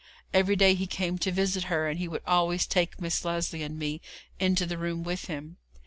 [0.33, 3.77] Every day he came to visit her, and he would always take Miss Lesley and
[3.77, 4.01] me
[4.39, 5.57] into the room with him.